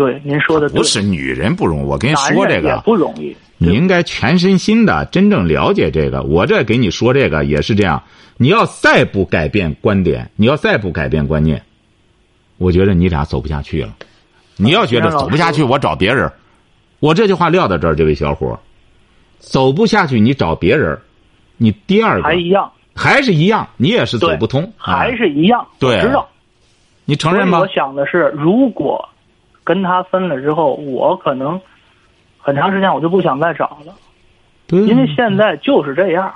[0.05, 3.37] 对，您说的不是女人不容易，我跟你说这个不容易。
[3.59, 6.23] 你应该全身心的真正了解这个。
[6.23, 8.03] 我这给你说这个也是这样。
[8.37, 11.63] 你要再不改变观点，你要再不改变观念，
[12.59, 13.95] 我觉得你俩走不下去了。
[14.57, 16.33] 你要觉得走不下去，我找别人。
[16.99, 18.59] 我这句话撂到这儿，这位小伙
[19.39, 20.99] 走不下去，你找别人。
[21.57, 25.65] 你第二个还一样，还是一样，你也是走不通，还是一样。
[25.79, 26.29] 对，知道。
[27.05, 27.61] 你承认吗？
[27.61, 29.09] 我想的是，如果
[29.65, 31.61] 跟他分了之后，我可能。
[32.45, 33.95] 很长时间我就不想再找了，
[34.71, 36.35] 因为现在就是这样。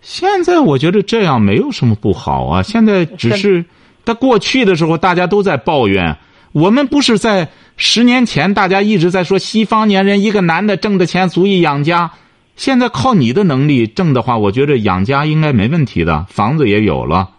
[0.00, 2.60] 现在我觉得这样没有什么不好啊。
[2.60, 3.64] 现在只是，
[4.02, 6.16] 在过去的时候大家都在抱怨，
[6.50, 12.10] 我们不是在十年前大家一直在说西方年人一个男的挣的钱足以养家，
[12.56, 17.30] 现在靠你的能力挣的话，我觉得养家应该没问题的，房子也有了。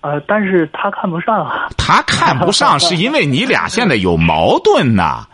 [0.00, 1.68] 呃，但是他看不上啊。
[1.76, 5.26] 他看不上是因为你俩现在有矛盾呐，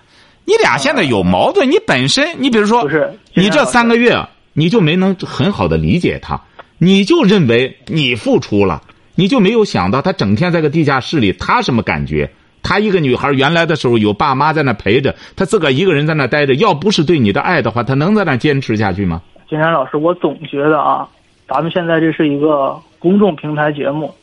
[0.44, 6.40] 你俩现在有矛盾，你本身你比如说不是你这三个月你就没能很好的理解他，
[6.79, 8.81] 你就认为你付出了，
[9.14, 12.31] 你就没有想到他整天在个地下室里，他什么感觉？
[12.62, 19.20] 他一个女孩原来的时候有爸妈在那陪着，他自个儿一个人在那待着，要不是对你的爱的话，他能在那坚持下去吗？
[19.46, 21.07] 金山老师，我总觉得啊，
[21.46, 24.14] 咱们现在这是一个公众平台节目，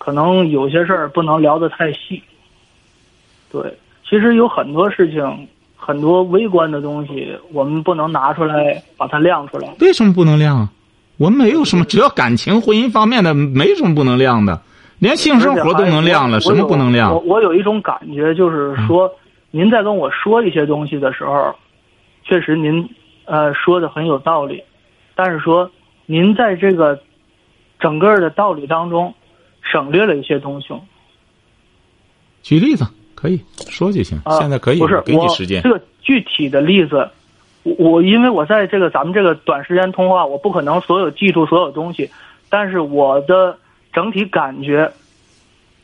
[0.00, 2.22] 可能有些事儿不能聊得太细。
[3.52, 3.60] 对，
[4.08, 9.68] 其实有很多事情，很多微观的东西，我们不能拿出来把它亮出来。
[9.80, 10.70] 为什么不能亮啊？
[11.18, 14.62] 我们没有什么，只要感情、婚姻方面的，没什么不能亮的，
[15.00, 17.26] 连性生活都能亮了，什么不能我亮？
[17.26, 19.12] 我有一种感觉，就是说，
[19.50, 21.54] 您在跟我说一些东西的时候，
[22.24, 22.88] 确实您
[23.26, 24.62] 呃说的很有道理，
[25.14, 25.70] 但是说
[26.06, 26.98] 您在这个
[27.78, 29.12] 整个的道理当中
[29.70, 30.68] 省略了一些东西。
[32.42, 35.70] 举例子可以说就行，啊，现在可以不是我给你时间这。
[35.70, 37.06] 个具体的例子，
[37.62, 42.10] 我我因为我在这个咱们这个短时间通话，我不可能所有记住所有东西，
[42.48, 43.56] 但是我的
[43.92, 44.90] 整体感觉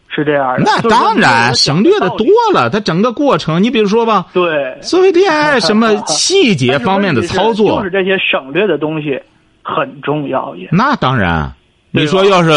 [0.09, 0.63] 是这样的。
[0.65, 2.71] 那当然，省略的多了。
[2.71, 4.79] 它整个过程，你比如说吧，对。
[4.81, 9.21] 所谓恋爱什么细节方面的操作就是，这些省略的东西
[9.63, 10.69] 很重要也。
[10.73, 11.53] 那当然。
[11.97, 12.51] 你说要是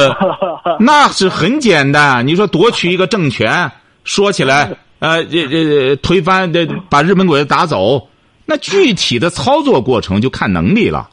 [0.79, 3.71] 那是很简单，你说夺取一个政权，
[4.03, 8.09] 说起来，呃，这这推翻这把日本鬼子打走，
[8.45, 11.09] 那具体的操作过程就看能力了。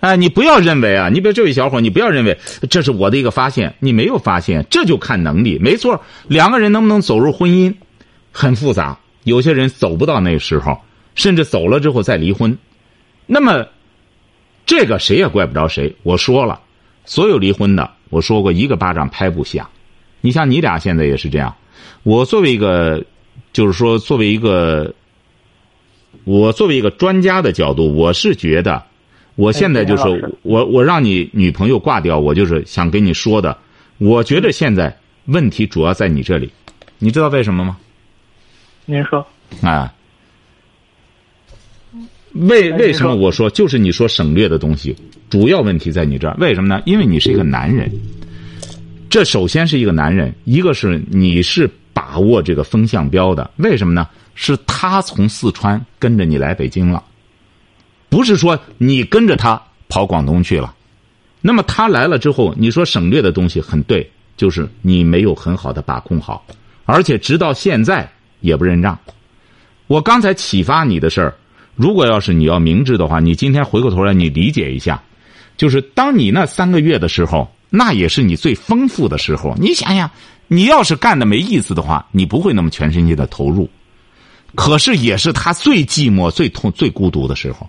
[0.00, 2.38] 哎，你不要认为啊，你比如这位小伙，你不要认为
[2.70, 5.58] 这是我的一个发现，你没有发现，这就看能力。
[5.58, 7.74] 没错，两个人能不能走入婚姻，
[8.30, 8.96] 很复杂。
[9.24, 10.78] 有些人走不到那个时候，
[11.16, 12.56] 甚至走了之后再离婚。
[13.26, 13.66] 那么，
[14.68, 15.96] 这个谁也怪不着谁。
[16.02, 16.60] 我说了，
[17.06, 19.66] 所有离婚的，我说过一个巴掌拍不响。
[20.20, 21.56] 你像你俩现在也是这样。
[22.02, 23.02] 我作为一个，
[23.54, 24.94] 就是说作为一个，
[26.24, 28.82] 我作为一个专家的角度，我是觉得，
[29.36, 33.56] 我现在就是我我让你女朋友挂掉，我就是想跟你说的。
[33.96, 36.52] 我觉得现在问题主要在你这里，
[36.98, 37.78] 你知道为什么吗？
[38.84, 39.26] 您说，
[39.62, 39.94] 啊，
[42.34, 44.94] 为哎为什么我说就是你说省略的东西，
[45.30, 46.36] 主要问题在你这儿？
[46.38, 46.82] 为什么呢？
[46.86, 47.90] 因为你是一个男人，
[49.10, 54.06] 这首先是一个男人，一个是你是把握这个风向标的，为什么呢？
[54.34, 57.02] 是他从四川跟着你来北京了，
[58.08, 60.72] 不是说你跟着他跑广东去了。
[61.40, 66.46] 那么他来了之后，你说省略的东西很对，就是你没有很好的把控好，
[66.84, 68.08] 而且直到现在
[68.40, 68.96] 也不认账。
[69.88, 71.34] 我刚才启发你的事儿，
[71.78, 75.00] 如果要是你要明智的话，你今天回过头来你理解一下，
[75.56, 79.54] 就是当你那三个月的时候，那也是你最丰富的时候。
[79.60, 80.10] 你想想，
[80.48, 83.70] 你要是干的没意思的话，你不会那么全身心的投入。
[84.56, 87.68] 可是也是他最寂寞、最痛、最孤独的时候。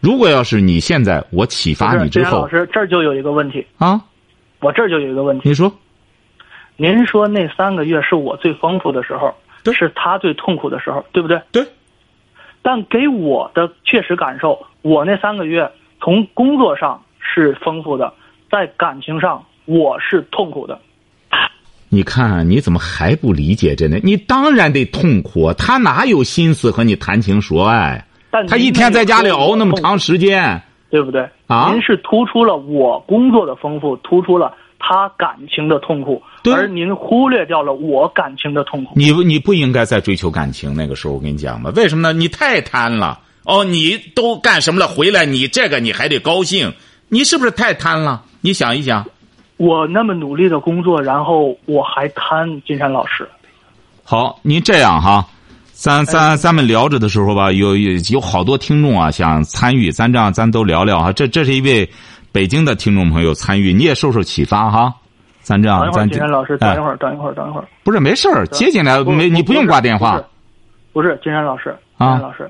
[0.00, 4.00] 如果要是你现在我启发你之后老师，这儿就有一个问题，啊，
[4.60, 5.48] 我这儿就有一个问题。
[5.48, 5.70] 你说
[6.76, 11.42] 您说那三个月是我最丰富的时候，对是他最痛苦的时候，对不对？
[11.50, 11.66] 对，
[12.68, 15.66] 但给我的确实感受，我那三个月
[16.02, 18.12] 从工作上是丰富的，
[18.50, 20.78] 在感情上我是痛苦的。
[21.88, 23.96] 你看你怎么还不理解这呢？
[24.04, 28.04] 你当然得痛苦啊，他哪有心思和你谈情说爱？
[28.30, 31.26] 但他一天在家里熬那么长时间，对不对？
[31.46, 38.92] 啊您是突出了我工作的丰富，突出了他感情的痛苦，对而您忽略掉了我感情的痛苦。
[38.96, 40.74] 你不你不应该再追求感情。
[40.74, 42.12] 那个时候我跟你讲吧，为什么呢？
[42.12, 43.20] 你太贪了。
[43.44, 44.86] 哦，你都干什么了？
[44.86, 46.70] 回来你这个你还得高兴，
[47.08, 48.22] 你是不是太贪了？
[48.42, 49.06] 你想一想。
[49.56, 53.26] 我那么努力的工作，然后我还贪金山老师。
[54.04, 55.26] 好，您这样哈，
[55.72, 61.10] 咱咱咱们聊着的时候吧，有有有好多听众啊想参与，咱这样咱都聊聊哈。
[61.10, 61.88] 这这是一位
[62.38, 64.94] 北京的听众朋友参与，你也受受启发哈。
[65.40, 67.66] 咱这样，咱金山老师，哎等一会儿，等一会儿，等一会儿。
[67.82, 70.22] 不是没事儿，接进来没你不用挂电话。
[70.92, 72.48] 不是，金山老师，啊金山老师，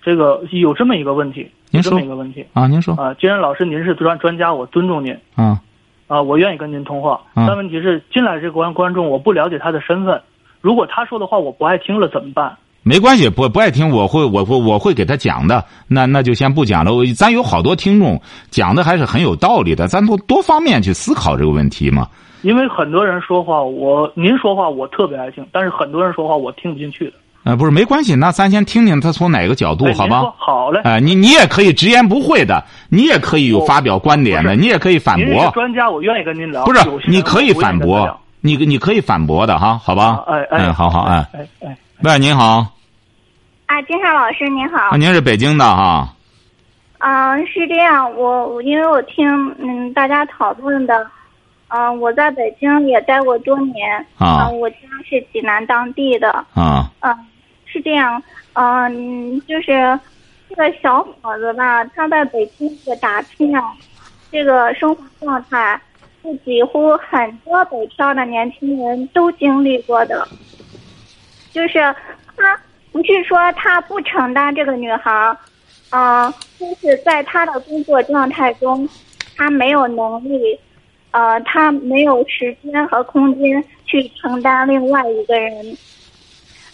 [0.00, 5.60] 这个有这么一个问题，有这您说么一个问题啊，您说啊，金山老师，您是专专家，我尊重您啊，
[6.06, 7.20] 啊，我愿意跟您通话。
[7.34, 10.22] 啊但问题是，进来这观观众，我不了解他的身份，
[10.60, 12.56] 如果他说的话我不爱听了怎么办？
[12.84, 15.64] 没关系，不不爱听，我会我会我会给他讲的。
[15.88, 16.92] 那那就先不讲了。
[17.16, 18.20] 咱有好多听众
[18.50, 22.06] 讲的还是很有道理的，咱多多方面去思考这个问题嘛。
[22.42, 27.12] 因为很多人说话，我您说话我特别爱听，但是很多人说话我听不进去的。
[27.44, 30.32] 呃，不是没关系，那咱先听听他从哪个角度，好吗？
[30.36, 30.80] 好嘞。
[30.84, 35.26] 哎，你你也可以直言不讳的，你也可以有发表观点的，你也可以反驳。
[35.26, 36.64] 您是专家，我愿意跟您聊。
[36.66, 40.22] 不是，你可以反驳，你你可以反驳的哈，好吧？
[40.26, 41.78] 哎哎，好好哎哎哎。
[42.02, 42.73] 喂，您好。
[43.74, 44.90] 啊，金山老师您好。
[44.90, 46.08] 啊您是北京的哈？
[46.98, 49.26] 嗯，是这样，我因为我听
[49.58, 51.04] 嗯大家讨论的，
[51.66, 57.12] 嗯，我在北京也待过多年啊，我家是济南当地的啊，嗯。
[57.66, 59.98] 是这样，嗯，就是
[60.48, 63.74] 这个小伙子吧，他在北京这个打拼啊，
[64.30, 65.80] 这个生活状态
[66.22, 70.28] 是几乎很多北漂的年轻人都经历过的。
[71.50, 71.80] 就是
[72.36, 72.62] 他不
[72.94, 75.36] 不是说他不承担这个女孩儿，
[75.90, 78.88] 嗯，就是在他的工作状态中，
[79.36, 80.56] 他没有能力，
[81.10, 85.76] 呃，他没有时间和空间去承担另外一个人。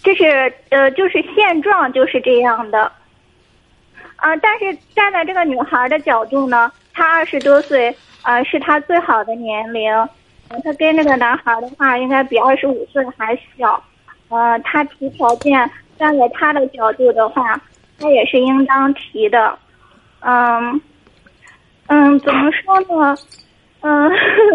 [0.03, 2.93] 这是呃，就是现状就是这样的，
[4.17, 9.91] 啊，但是站在这个女孩的角度呢，她二十多岁，呃，是她最好的年龄，
[10.63, 13.83] 她跟那个男孩的话，应该比二十五岁还小，
[14.29, 17.61] 呃，她提条件，站在他的角度的话，
[18.01, 19.57] 他也是应当提的，
[20.21, 20.81] 嗯，
[21.87, 23.17] 嗯，怎么说呢？
[23.83, 24.11] 嗯，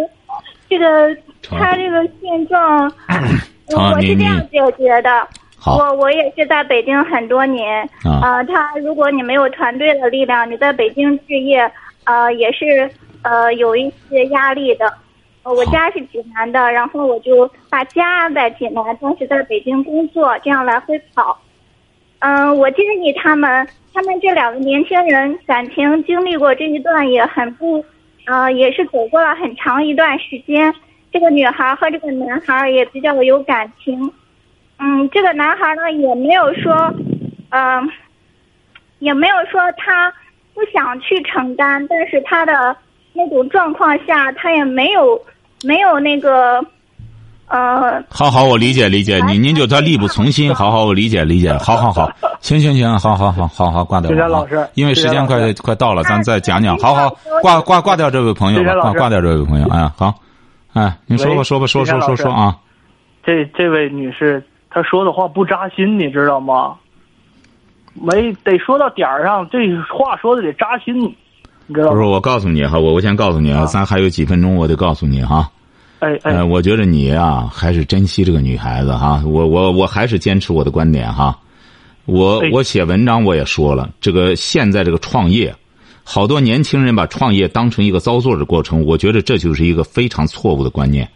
[0.67, 2.91] 这个他这个现状。
[3.71, 5.27] 我是这样解决的，
[5.65, 8.43] 我我也是在北京很多年啊。
[8.43, 11.71] 他如果你没有团队的力量，你在北京置业，
[12.03, 12.87] 呃，也是
[13.23, 14.93] 呃有一些压力的。
[15.53, 21.39] 我家是济南的，然后我就把家在济南，但是在北京工作，这样来回跑。
[22.19, 27.85] 嗯，我建议他们，他们这两个年轻人感情经历过这一段也很不，
[28.25, 30.73] 呃，也是走过了很长一段时间。
[31.11, 34.11] 这个女孩和这个男孩也比较有感情，
[34.79, 36.73] 嗯，这个男孩呢也没有说，
[37.49, 37.89] 嗯，
[38.99, 40.11] 也没有说他
[40.53, 42.75] 不想去承担，但是他的
[43.13, 45.21] 那种状况下，他也没有
[45.65, 46.59] 没有那个，
[47.47, 48.03] 呃。
[48.09, 50.53] 好好，我理解理解，您您就他力不从心。
[50.53, 51.51] 好好，我理解理解。
[51.57, 54.11] 好好好，行行行，好好好好好挂掉。
[54.27, 56.77] 老师，因为时间快快到了，咱再讲讲。
[56.77, 59.67] 好好挂挂挂掉这位朋友吧，挂挂掉这位朋友。
[59.69, 60.13] 哎，好。
[60.73, 62.57] 哎，你说吧，说吧，说说说说啊！
[63.23, 66.75] 这这位女士，她说的话不扎心，你知道吗？
[67.93, 70.93] 没得说到点儿上，这话说的得扎心，
[71.65, 71.93] 你知道吗？
[71.93, 75.49] 不是，我告诉你哈，我我先告诉你啊，咱还有几分钟，我得告诉你哈。
[76.05, 79.23] 哎哎，我觉得你啊，还是珍惜这个女孩子哈。
[79.25, 81.39] 我我我还是坚持我的观点哈。
[82.05, 85.55] 我我写文章我也说了，这个现在这个创业。
[86.03, 91.09] 好多年轻人把创业当成一个遭罪的过程，我觉得这就是一个非常错误的观念。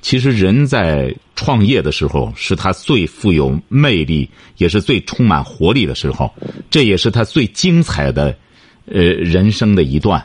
[0.00, 6.28] 其实人在创业的时候是他最富有魅力，也是最充满活力的时候，
[6.68, 8.36] 这也是他最精彩的，
[8.86, 10.20] 呃，人生的一段。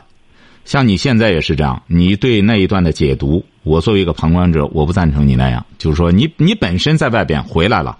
[0.64, 5.64] 像你现在也是这样，你对那一段的解读，我作为一个旁观者，我不赞成你那样。
[5.78, 7.96] 就是说，你你本身在外边回来了。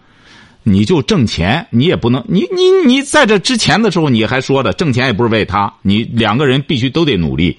[0.64, 7.56] 你就挣钱，你也不能，你你你在这之前的时候，你还说的挣钱也不是为他，你两个人必须都得努力，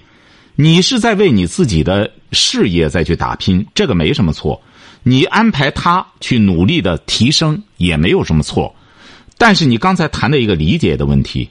[0.56, 4.62] 你是在为你自己的事业再去打拼，这个没什么错，
[5.02, 8.76] 你安排他去努力的提升也没有什么错，
[9.40, 11.50] 但是你刚才谈的一个理解的问题，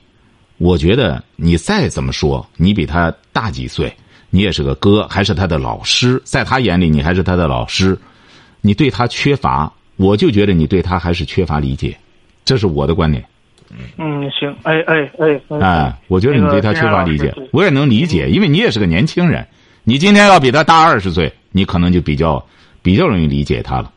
[0.59, 3.93] 我觉得你再怎么说，你比他大几岁，
[4.31, 7.99] 你也是个哥，还是他的老师，在他眼里你还是他的老师，
[8.61, 9.73] 你对他缺乏。
[9.97, 11.99] 我就觉得你对他还是缺乏理解，
[12.45, 13.25] 这是我的观点。
[13.97, 19.45] 嗯，行，哎哎哎，哎，我觉得你对他缺乏理解，我也能理解，因为你也是个年轻人，
[19.83, 22.41] 你今天要比他大二十岁，你可能就比较
[22.81, 23.91] 比较容易理解他了。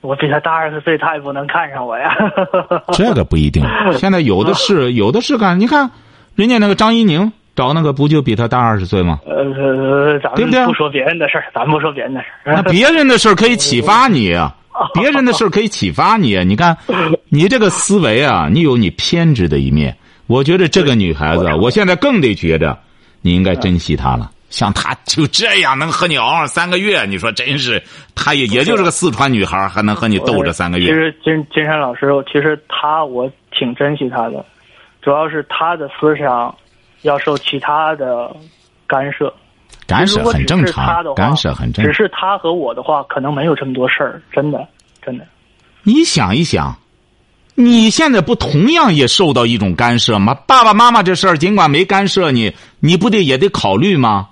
[0.00, 2.12] 我比他大二十岁，他也不能看上我呀。
[2.92, 3.64] 这个不一定，
[3.96, 5.60] 现在有的是，有的是干。
[5.60, 5.88] 你看，
[6.34, 9.20] 人家那个张怡宁找那个不就比他大二十岁吗？
[9.26, 12.54] 呃，咱们不说别人的事儿，咱不说别人的事儿。
[12.54, 14.54] 那别人的事儿可以启发你啊。
[14.92, 16.76] 别人的事可以启发你，你看，
[17.30, 19.96] 你这个思维啊，你有你偏执的一面。
[20.26, 22.76] 我觉得这个女孩子，我现在更得觉着，
[23.22, 24.32] 你应该珍惜她了。
[24.50, 27.80] 像她就这样能和你熬上三个月，你说真是，
[28.16, 30.86] 她也也就是个四川女孩，还能和你斗这三个月。
[30.86, 34.44] 其实金金山老师，其实她我挺珍惜她的，
[35.02, 36.52] 主要是她的思想
[37.04, 38.34] 要受其他的
[38.86, 39.32] 干涉。
[39.86, 41.92] 干涉很正常，干涉很正常。
[41.92, 44.66] 只是他和我的话，可能没有这么多事儿，真的，
[45.04, 45.26] 真的。
[45.82, 46.74] 你想一想，
[47.54, 50.34] 你现在不同样也受到一种干涉吗？
[50.46, 54.28] 爸爸妈妈这事儿尽管没干涉你，你不得也得考虑吗？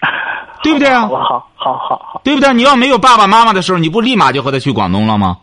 [0.64, 1.02] 对不对啊？
[1.02, 2.52] 好好好好好，对不对？
[2.52, 5.38] 你要没有爸爸妈妈的时候，你不立马就和他去广东了吗？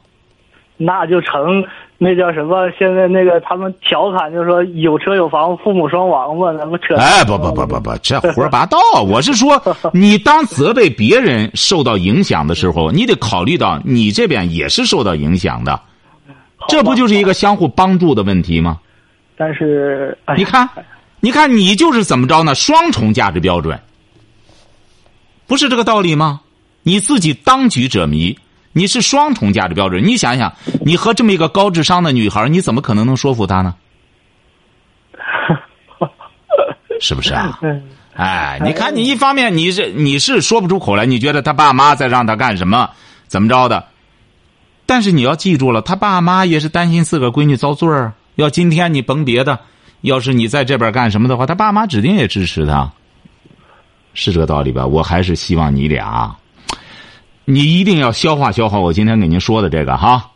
[0.76, 1.64] 那就成
[1.98, 2.70] 那叫什么？
[2.78, 6.96] 现在那个他们调侃就说有车有房，父母双亡嘛，咱们扯？
[6.96, 8.78] 哎，不不不不不，这胡说八道！
[9.08, 9.62] 我是说，
[9.94, 15.80] 你当责备别人受到影响的时候，你得考虑到你这边也是受到影响的，
[16.68, 18.80] 这不就是一个相互帮助的问题吗？
[19.38, 20.70] 但是，哎你看，
[21.22, 22.54] 你看你就是怎么着呢？
[22.54, 23.80] 双重价值标准，
[25.48, 26.42] 不是这个道理吗？
[26.84, 28.38] 你自己当局者迷，
[28.74, 30.06] 你是双重价值标准。
[30.06, 33.76] 你想想，你和这么一个高智商的女孩，你怎么可能能说服她呢？
[37.00, 37.60] 是不是啊？
[37.62, 37.84] 嗯，
[38.16, 42.90] 哎，你看，你一方面你是你是说不出口来，你觉得他爸妈在让他干什么，
[43.28, 43.86] 怎么着的？
[44.86, 48.14] 但是你要记住了，他爸妈也是担心自个儿闺女遭罪儿。
[48.36, 49.60] 要今天你甭别的，
[50.02, 52.92] 要是你在这边干什么的话，他爸妈指定也支持他，
[54.14, 54.86] 是这个道理吧？
[54.86, 56.36] 我还是希望你俩，
[57.46, 60.30] 你一定要消化消化我今天给您说的这个哈。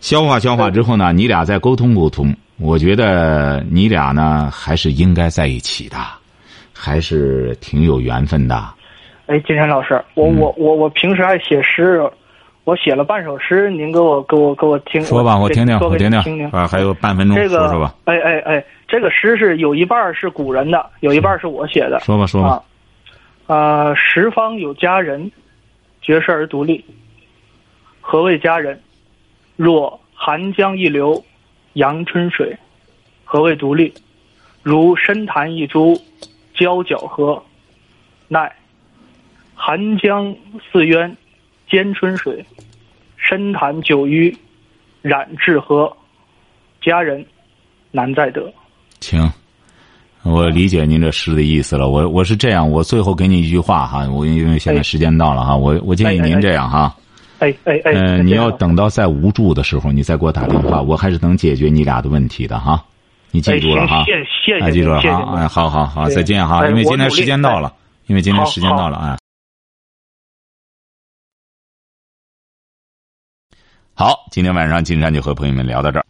[0.00, 2.34] 消化消化之后呢，你俩再沟通沟通。
[2.58, 5.96] 我觉得你俩呢还是应该在一起的，
[6.72, 8.68] 还是挺有缘分的。
[9.26, 12.02] 哎，金山老师，我嗯我我我平时爱写诗，
[12.64, 15.02] 我写了半首诗，您给我给我给我听。
[15.02, 16.48] 说吧，我听听，我听听听。
[16.50, 22.00] 啊，还有半分钟，这个说说吧，，哎哎哎，这个诗是有一半是古人的，有一半是我写的。
[22.00, 22.62] 说吧，说吧。
[23.46, 25.30] 啊，呃，十方有佳人，
[26.08, 26.82] 绝世而独立。
[28.00, 28.80] 何谓佳人？
[29.56, 31.22] 若寒江一流，
[31.74, 32.56] 阳春水。
[33.26, 33.92] 何谓独立？
[34.62, 36.00] 如深潭一株，
[36.54, 37.44] 交角河。
[38.26, 38.56] 奈
[39.54, 40.34] 寒江
[40.72, 41.14] 似渊，
[41.68, 42.42] 兼春水；
[43.18, 44.34] 深潭久淤，
[45.02, 45.94] 染至河。
[46.80, 47.26] 佳人
[47.90, 48.50] 难再得。
[48.98, 49.30] 请，
[50.24, 51.88] 我理解您这诗的意思了。
[51.88, 54.82] 我我是这样，我最后给你一句话哈，我因为现在哎。
[54.82, 56.94] 时间到了哈，我我建议您这样哈，
[57.38, 62.84] 哎哎哎，嗯，你要等到再无助的时候，你再给我打电话，我还是能解决你俩的问题的哈。
[63.30, 64.04] 你记住了哈。
[64.04, 67.72] 谢谢谢哎，记住了哈，哎，好好好，再见哈，哎因为今天时间到了，
[68.06, 69.18] 因为今天时间到了，啊。
[73.94, 76.04] 好，今天晚上金山就和朋友们聊到这儿。